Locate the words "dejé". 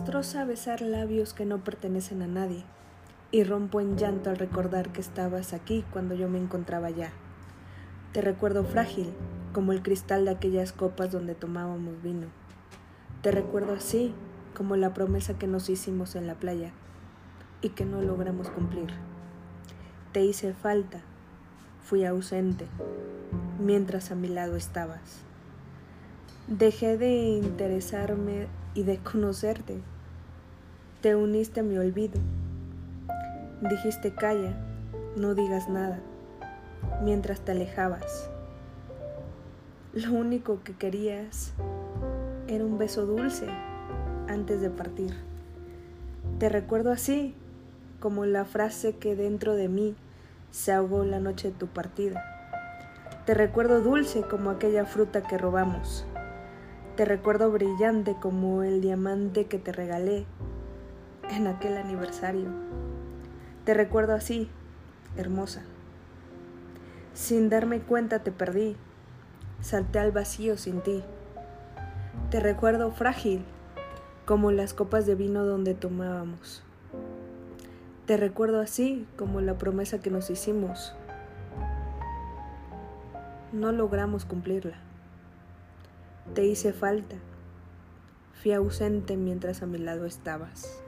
26.48-26.96